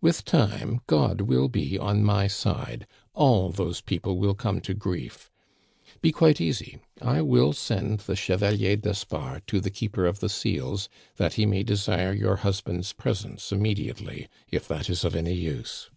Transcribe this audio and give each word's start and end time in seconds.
With 0.00 0.24
time 0.24 0.80
God 0.88 1.20
will 1.20 1.46
be 1.46 1.78
on 1.78 2.02
my 2.02 2.26
side; 2.26 2.88
all 3.14 3.50
those 3.50 3.80
people 3.80 4.18
will 4.18 4.34
come 4.34 4.60
to 4.62 4.74
grief. 4.74 5.30
Be 6.02 6.10
quite 6.10 6.40
easy, 6.40 6.80
I 7.00 7.22
will 7.22 7.52
send 7.52 8.00
the 8.00 8.16
Chevalier 8.16 8.74
d'Espard 8.76 9.46
to 9.46 9.60
the 9.60 9.70
Keeper 9.70 10.04
of 10.04 10.18
the 10.18 10.28
Seals 10.28 10.88
that 11.18 11.34
he 11.34 11.46
may 11.46 11.62
desire 11.62 12.12
your 12.12 12.34
husbands's 12.38 12.92
presence 12.94 13.52
immediately, 13.52 14.26
if 14.50 14.66
that 14.66 14.90
is 14.90 15.04
of 15.04 15.14
any 15.14 15.34
use." 15.34 15.88